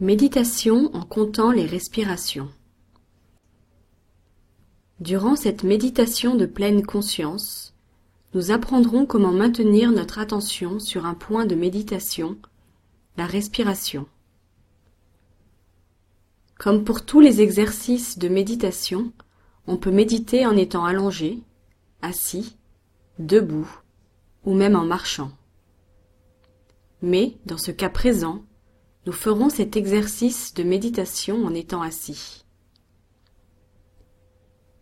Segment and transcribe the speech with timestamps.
[0.00, 2.50] Méditation en comptant les respirations.
[5.00, 7.74] Durant cette méditation de pleine conscience,
[8.34, 12.36] nous apprendrons comment maintenir notre attention sur un point de méditation,
[13.16, 14.06] la respiration.
[16.58, 19.14] Comme pour tous les exercices de méditation,
[19.66, 21.38] on peut méditer en étant allongé,
[22.02, 22.58] assis,
[23.18, 23.80] debout
[24.44, 25.30] ou même en marchant.
[27.00, 28.44] Mais, dans ce cas présent,
[29.06, 32.44] nous ferons cet exercice de méditation en étant assis.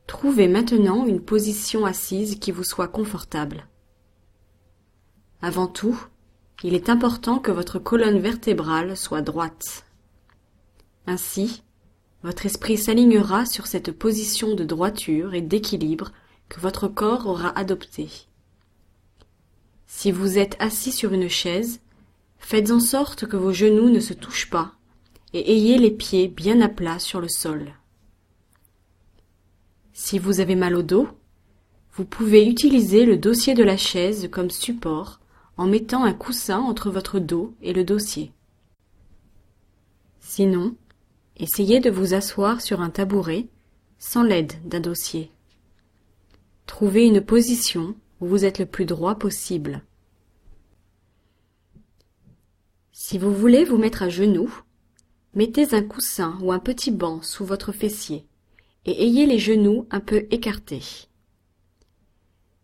[0.07, 3.69] Trouvez maintenant une position assise qui vous soit confortable.
[5.43, 5.99] Avant tout,
[6.63, 9.85] il est important que votre colonne vertébrale soit droite.
[11.07, 11.63] Ainsi,
[12.23, 16.13] votre esprit s'alignera sur cette position de droiture et d'équilibre
[16.49, 18.09] que votre corps aura adoptée.
[19.87, 21.81] Si vous êtes assis sur une chaise,
[22.47, 24.75] Faites en sorte que vos genoux ne se touchent pas
[25.33, 27.73] et ayez les pieds bien à plat sur le sol.
[29.95, 31.09] Si vous avez mal au dos,
[31.95, 35.21] vous pouvez utiliser le dossier de la chaise comme support
[35.57, 38.31] en mettant un coussin entre votre dos et le dossier.
[40.21, 40.77] Sinon,
[41.39, 43.47] essayez de vous asseoir sur un tabouret
[43.99, 45.31] sans l'aide d'un dossier.
[46.67, 49.83] Trouvez une position où vous êtes le plus droit possible.
[52.97, 54.63] Si vous voulez vous mettre à genoux,
[55.35, 58.25] mettez un coussin ou un petit banc sous votre fessier
[58.85, 61.09] et ayez les genoux un peu écartés.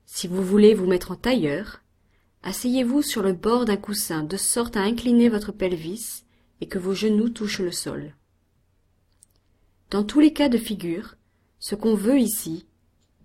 [0.07, 1.83] Si vous voulez vous mettre en tailleur,
[2.45, 6.23] asseyez-vous sur le bord d'un coussin de sorte à incliner votre pelvis
[6.61, 8.15] et que vos genoux touchent le sol.
[9.91, 11.17] Dans tous les cas de figure,
[11.59, 12.69] ce qu'on veut ici,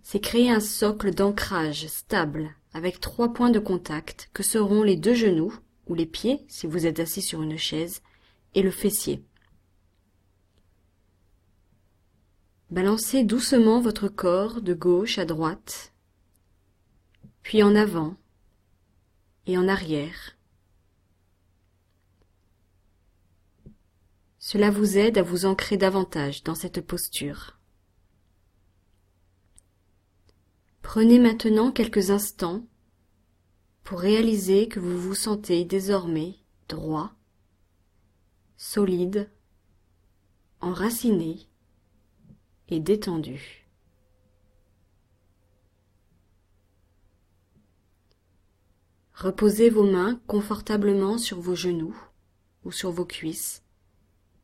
[0.02, 5.14] c'est créer un socle d'ancrage stable avec trois points de contact que seront les deux
[5.14, 5.53] genoux
[5.88, 8.02] ou les pieds si vous êtes assis sur une chaise,
[8.53, 9.23] et le fessier.
[12.72, 15.94] Balancez doucement votre corps de gauche à droite,
[17.41, 18.16] puis en avant
[19.45, 20.35] et en arrière.
[24.40, 27.57] Cela vous aide à vous ancrer davantage dans cette posture.
[30.81, 32.63] Prenez maintenant quelques instants
[33.85, 36.35] pour réaliser que vous vous sentez désormais
[36.68, 37.13] droit,
[38.57, 39.29] solide,
[40.59, 41.47] enraciné
[42.68, 43.69] et détendu.
[49.13, 51.95] Reposez vos mains confortablement sur vos genoux
[52.63, 53.63] ou sur vos cuisses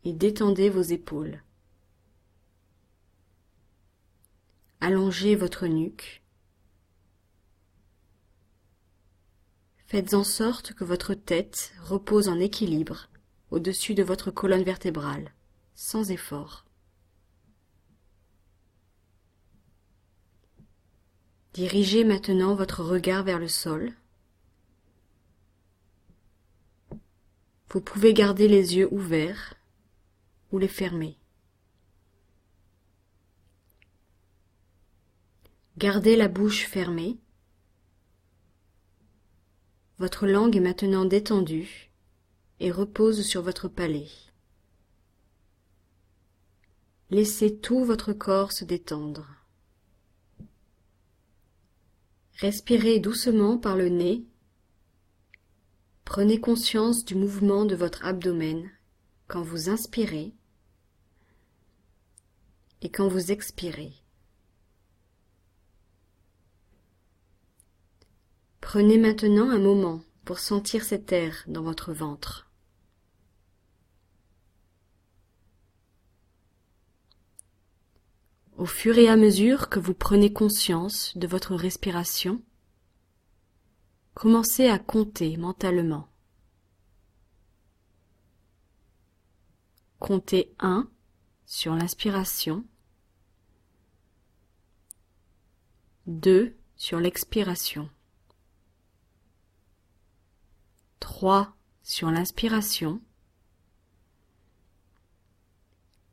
[0.04, 1.44] et détendez vos épaules.
[4.82, 6.21] Allongez votre nuque
[9.92, 13.10] Faites en sorte que votre tête repose en équilibre
[13.50, 15.34] au-dessus de votre colonne vertébrale,
[15.76, 16.64] sans effort.
[21.52, 23.92] Dirigez maintenant votre regard vers le sol.
[27.68, 29.56] Vous pouvez garder les yeux ouverts
[30.54, 31.18] ou les fermer.
[35.78, 37.18] Gardez la bouche fermée
[40.02, 41.92] votre langue est maintenant détendue
[42.60, 44.08] et repose sur votre palais.
[47.12, 49.28] Laissez tout votre corps se détendre.
[52.38, 54.26] Respirez doucement par le nez.
[56.04, 58.72] Prenez conscience du mouvement de votre abdomen
[59.28, 60.34] quand vous inspirez
[62.82, 64.01] et quand vous expirez.
[68.62, 72.48] Prenez maintenant un moment pour sentir cet air dans votre ventre.
[78.58, 82.44] Au fur et à mesure que vous prenez conscience de votre respiration,
[84.14, 86.08] commencez à compter mentalement.
[89.98, 90.88] Comptez 1
[91.46, 92.64] sur l'inspiration,
[96.06, 97.90] 2 sur l'expiration.
[101.02, 101.54] 3
[101.84, 103.02] sur l'inspiration,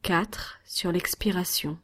[0.02, 1.79] 4 sur l'expiration,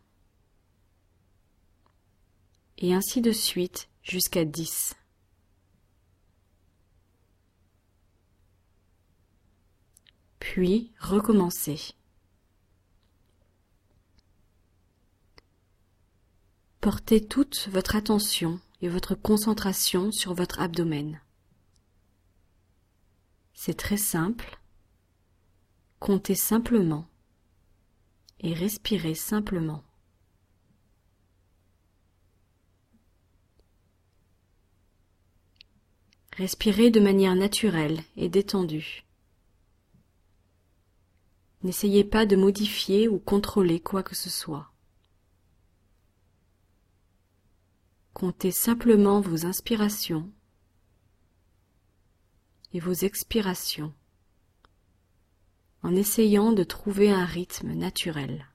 [2.78, 4.96] et ainsi de suite jusqu'à 10.
[10.40, 11.94] Puis recommencez.
[16.80, 21.20] Portez toute votre attention et votre concentration sur votre abdomen.
[23.54, 24.58] C'est très simple.
[26.00, 27.08] Comptez simplement
[28.40, 29.82] et respirez simplement.
[36.36, 39.04] Respirez de manière naturelle et détendue.
[41.62, 44.70] N'essayez pas de modifier ou contrôler quoi que ce soit.
[48.12, 50.30] Comptez simplement vos inspirations
[52.74, 53.94] et vos expirations
[55.82, 58.46] en essayant de trouver un rythme naturel.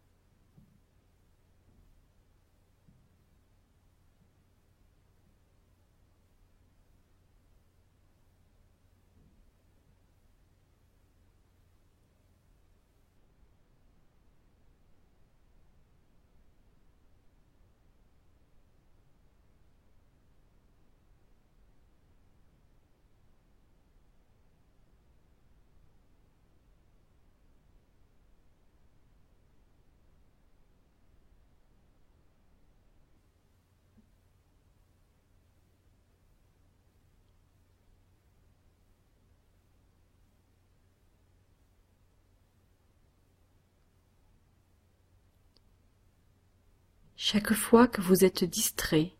[47.22, 49.14] Chaque fois que vous êtes distrait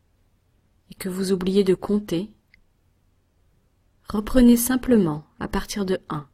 [0.90, 2.32] et que vous oubliez de compter,
[4.08, 6.26] reprenez simplement à partir de 1.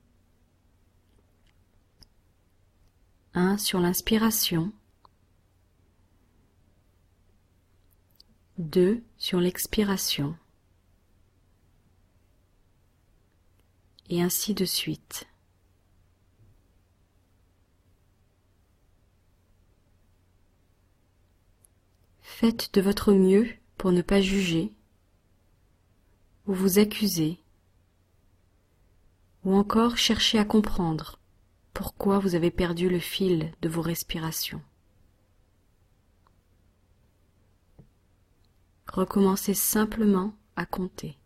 [3.34, 4.72] 1 sur l'inspiration,
[8.60, 10.38] 2 sur l'expiration,
[14.08, 15.26] et ainsi de suite.
[22.38, 23.48] Faites de votre mieux
[23.78, 24.74] pour ne pas juger,
[26.48, 27.40] ou vous accuser,
[29.46, 31.18] ou encore chercher à comprendre
[31.74, 34.62] pourquoi vous avez perdu le fil de vos respirations.
[38.92, 41.18] Recommencez simplement à compter.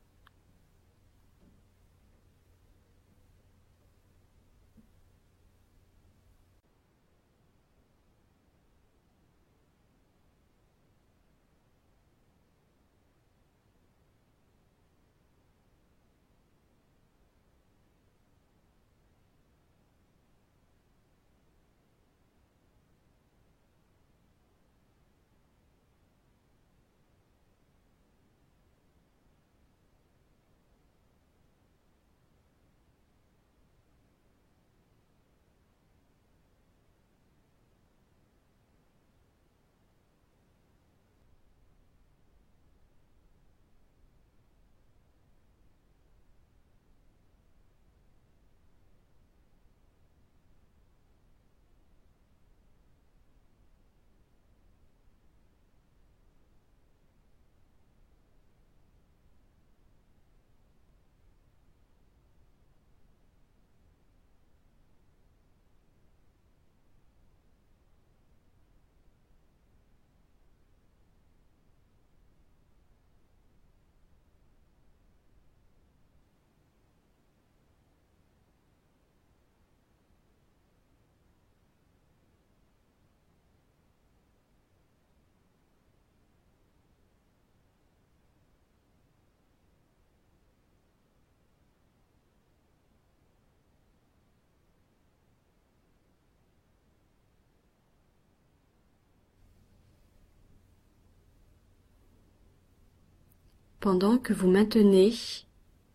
[103.79, 105.13] Pendant que vous maintenez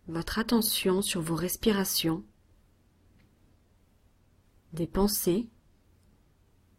[0.09, 2.25] votre attention sur vos respirations,
[4.73, 5.49] des pensées,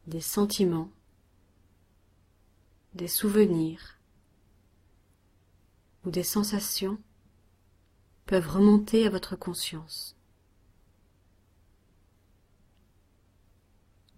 [0.07, 0.89] des sentiments,
[2.95, 3.99] des souvenirs
[6.05, 6.97] ou des sensations
[8.25, 10.17] peuvent remonter à votre conscience.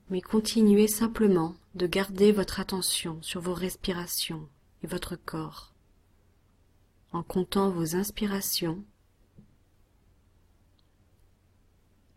[0.09, 4.47] Mais continuez simplement de garder votre attention sur vos respirations
[4.83, 5.73] et votre corps
[7.11, 8.83] en comptant vos inspirations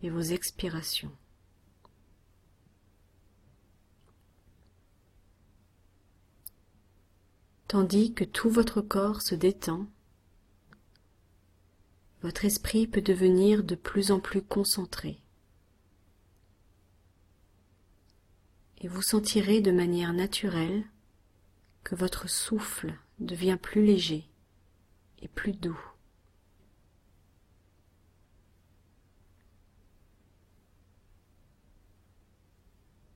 [0.03, 1.13] et vos expirations.
[7.69, 9.87] Tandis que tout votre corps se détend,
[12.23, 15.21] votre esprit peut devenir de plus en plus concentré.
[18.79, 20.85] Et vous sentirez de manière naturelle
[21.85, 24.30] que votre souffle devient plus léger
[25.23, 25.79] et plus doux.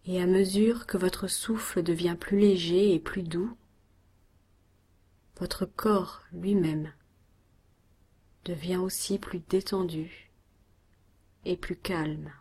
[0.06, 3.56] Et à mesure que votre souffle devient plus léger et plus doux,
[5.38, 6.92] votre corps lui-même
[8.44, 10.30] devient aussi plus détendu
[11.46, 12.32] et plus calme.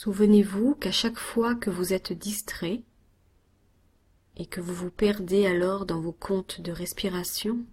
[0.00, 2.84] Souvenez-vous qu'à chaque fois que vous êtes distrait
[4.36, 7.66] et que vous vous perdez alors dans vos comptes de respiration,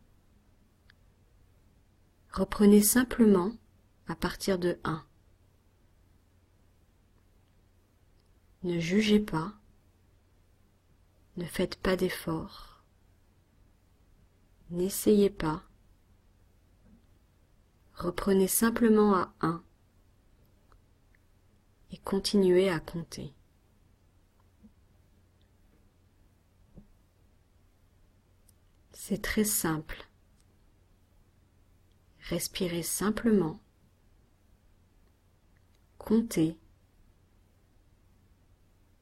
[2.31, 3.51] reprenez simplement
[4.07, 5.05] à partir de 1.
[8.63, 9.53] Ne jugez pas,
[11.37, 12.83] ne faites pas d'efforts,
[14.71, 15.61] n'essayez pas,
[17.93, 19.63] reprenez simplement à 1
[21.91, 23.33] et continuez à compter.
[28.93, 30.07] C'est très simple.
[32.21, 33.59] Respirez simplement.
[35.99, 36.57] Comptez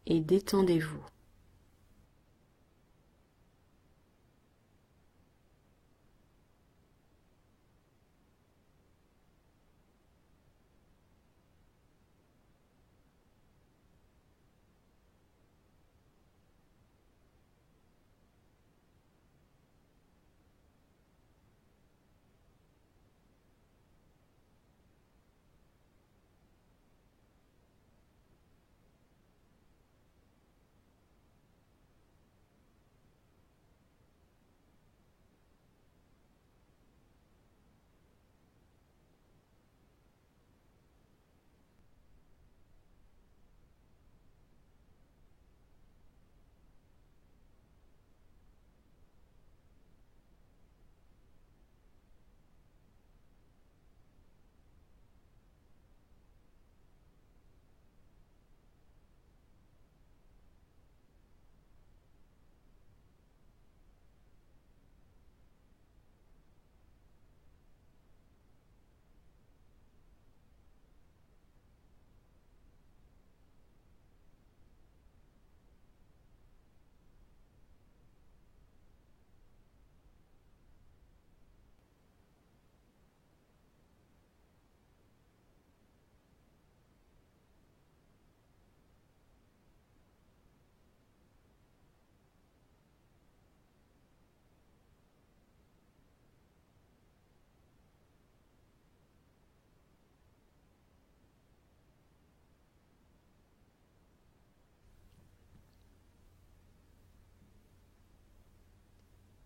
[0.06, 1.13] et détendez-vous.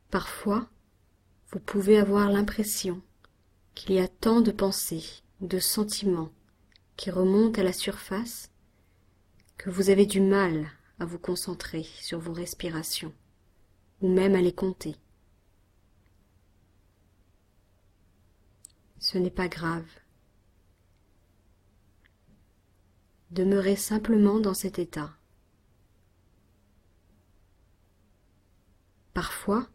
[0.09, 0.69] Parfois,
[1.51, 3.01] vous pouvez avoir l'impression
[3.75, 5.03] qu'il y a tant de pensées
[5.41, 6.31] de sentiments
[6.95, 8.49] qui remontent à la surface
[9.57, 13.13] que vous avez du mal à vous concentrer sur vos respirations
[14.01, 14.95] ou même à les compter.
[18.99, 19.87] Ce n'est pas grave.
[23.31, 25.13] Demeurez simplement dans cet état.
[29.13, 29.69] Parfois,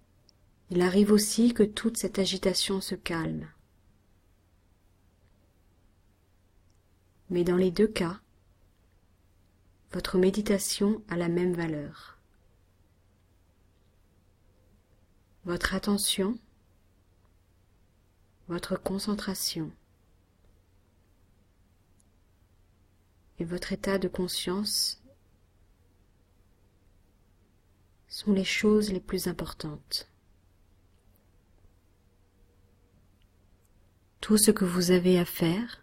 [0.75, 3.47] il arrive aussi que toute cette agitation se calme.
[7.29, 8.23] Mais dans les deux cas,
[9.93, 12.17] votre méditation a la même valeur.
[15.45, 16.39] Votre attention,
[18.49, 19.71] votre concentration
[23.39, 25.03] et votre état de conscience
[28.09, 30.09] sont les choses les plus importantes.
[34.23, 35.83] Tout ce que vous avez à faire,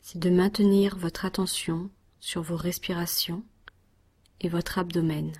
[0.00, 3.44] c'est de maintenir votre attention sur vos respirations
[4.40, 5.30] et votre abdomen.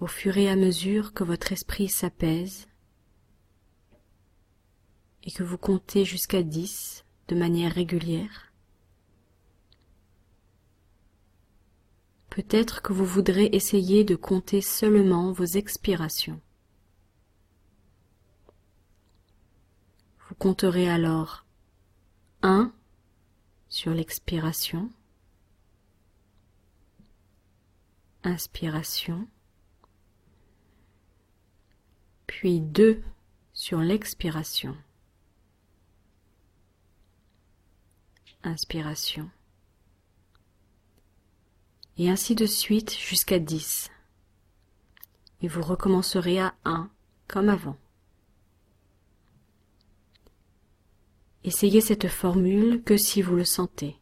[0.00, 2.66] Au fur et à mesure que votre esprit s'apaise
[5.22, 8.50] et que vous comptez jusqu'à dix de manière régulière,
[12.30, 16.40] peut-être que vous voudrez essayer de compter seulement vos expirations.
[20.28, 21.44] Vous compterez alors
[22.42, 22.72] un
[23.68, 24.90] sur l'expiration,
[28.24, 29.28] inspiration,
[32.30, 33.02] puis deux
[33.52, 34.76] sur l'expiration.
[38.44, 39.28] Inspiration.
[41.98, 43.90] Et ainsi de suite jusqu'à dix.
[45.42, 46.88] Et vous recommencerez à un
[47.26, 47.76] comme avant.
[51.42, 53.99] Essayez cette formule que si vous le sentez.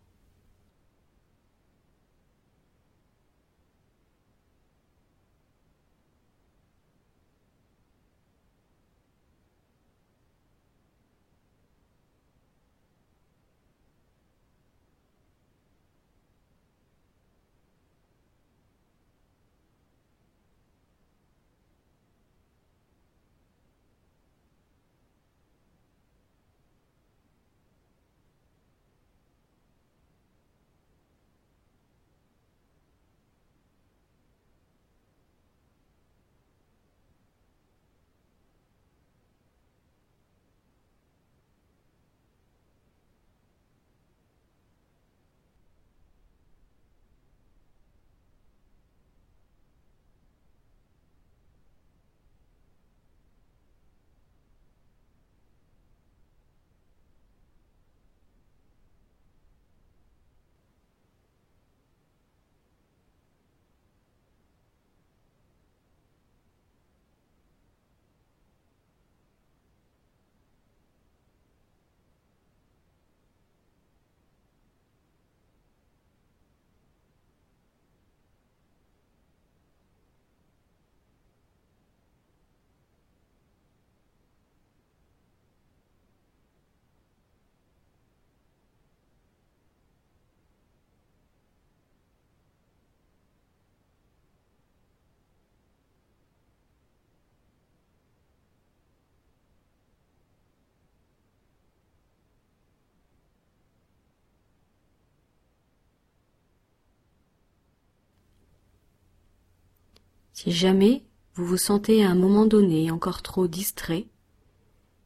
[110.40, 111.02] Si jamais
[111.34, 114.06] vous vous sentez à un moment donné encore trop distrait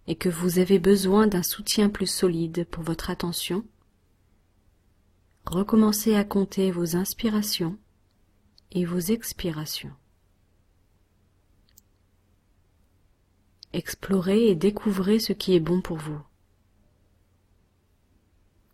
[0.07, 3.65] et que vous avez besoin d'un soutien plus solide pour votre attention,
[5.47, 7.79] recommencez à compter vos inspirations
[8.73, 9.95] et vos expirations.
[13.73, 16.21] Explorez et découvrez ce qui est bon pour vous.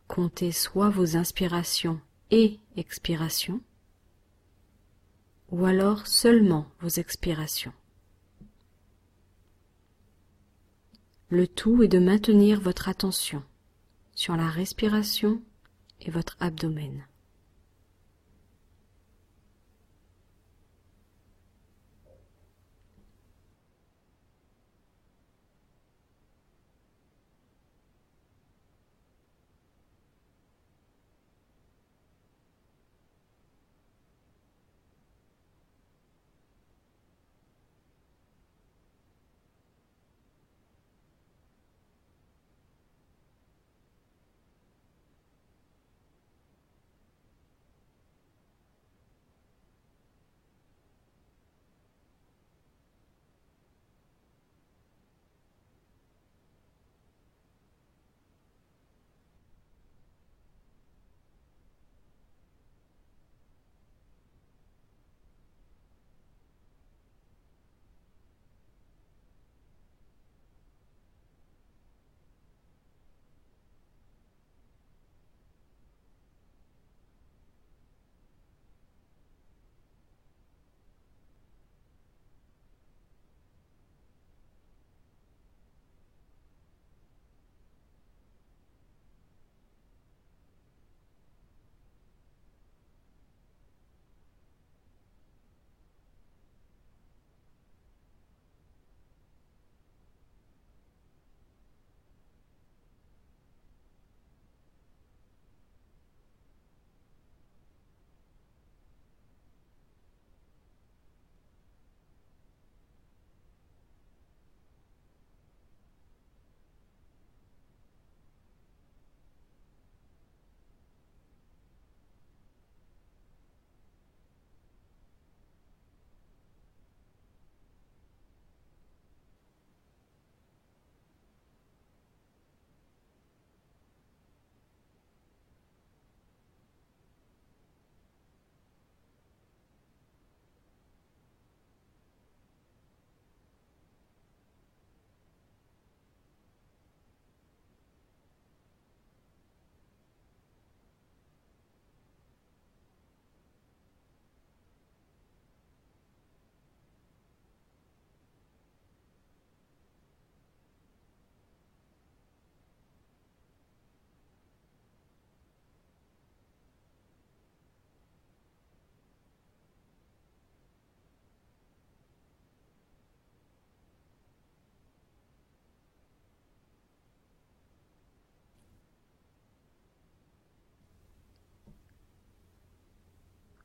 [0.09, 2.01] Comptez soit vos inspirations
[2.33, 3.61] et expirations,
[5.51, 7.73] ou alors seulement vos expirations.
[11.31, 13.43] Le tout est de maintenir votre attention
[14.15, 15.43] sur la respiration
[16.01, 17.05] et votre abdomen.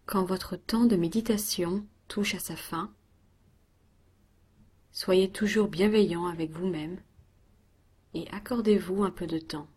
[0.05, 2.93] Quand votre temps de méditation touche à sa fin,
[4.91, 6.99] soyez toujours bienveillant avec vous-même
[8.13, 9.67] et accordez-vous un peu de temps.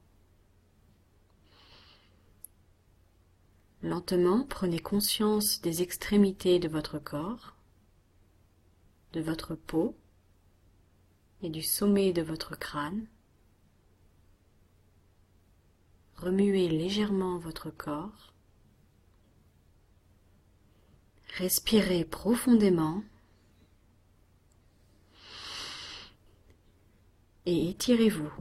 [3.83, 7.55] Lentement, prenez conscience des extrémités de votre corps,
[9.13, 9.97] de votre peau
[11.41, 13.07] et du sommet de votre crâne.
[16.17, 18.35] Remuez légèrement votre corps
[21.39, 23.03] Respirez profondément
[27.45, 28.33] et étirez-vous.